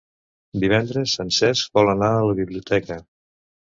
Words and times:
Divendres 0.63 1.13
en 1.25 1.29
Cesc 1.39 1.79
vol 1.81 1.93
anar 1.93 2.09
a 2.15 2.25
la 2.31 2.39
biblioteca. 2.43 2.99